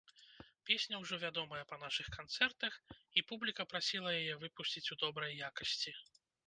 [0.69, 2.73] Песня ўжо вядомая па нашых канцэртах,
[3.19, 5.99] і публіка прасіла яе выпусціць у добрай якасці.